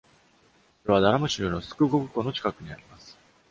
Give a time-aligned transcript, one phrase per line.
[0.81, 3.15] それはダラム州の Scugog 湖の近くにあります。